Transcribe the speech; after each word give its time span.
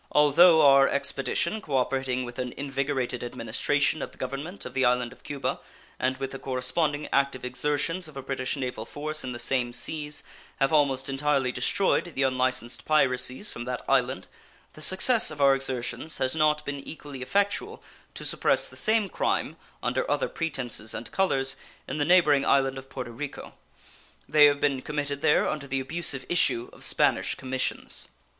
Although 0.11 0.63
our 0.65 0.87
expedition, 0.89 1.61
cooperating 1.61 2.25
with 2.25 2.39
an 2.39 2.53
invigorated 2.57 3.23
administration 3.23 4.01
of 4.01 4.11
the 4.11 4.17
government 4.17 4.65
of 4.65 4.73
the 4.73 4.83
island 4.83 5.13
of 5.13 5.21
Cuba, 5.23 5.59
and 5.99 6.17
with 6.17 6.31
the 6.31 6.39
corresponding 6.39 7.07
active 7.13 7.45
exertions 7.45 8.07
of 8.07 8.17
a 8.17 8.23
British 8.23 8.55
naval 8.57 8.83
force 8.83 9.23
in 9.23 9.31
the 9.31 9.37
same 9.37 9.71
seas, 9.71 10.23
have 10.59 10.73
almost 10.73 11.07
entirely 11.07 11.51
destroyed 11.51 12.13
the 12.15 12.23
unlicensed 12.23 12.83
piracies 12.83 13.53
from 13.53 13.65
that 13.65 13.85
island, 13.87 14.25
the 14.73 14.81
success 14.81 15.29
of 15.29 15.39
our 15.39 15.53
exertions 15.53 16.17
has 16.17 16.35
not 16.35 16.65
been 16.65 16.79
equally 16.79 17.21
effectual 17.21 17.83
to 18.15 18.25
suppress 18.25 18.67
the 18.67 18.75
same 18.75 19.07
crime, 19.07 19.55
under 19.83 20.09
other 20.09 20.27
pretenses 20.27 20.95
and 20.95 21.11
colors, 21.11 21.55
in 21.87 21.99
the 21.99 22.05
neighboring 22.05 22.43
island 22.43 22.79
of 22.79 22.89
Porto 22.89 23.11
Rico. 23.11 23.53
They 24.27 24.45
have 24.45 24.59
been 24.59 24.81
committed 24.81 25.21
there 25.21 25.47
under 25.47 25.67
the 25.67 25.79
abusive 25.79 26.25
issue 26.27 26.71
of 26.73 26.83
Spanish 26.83 27.35
commissions. 27.35 28.07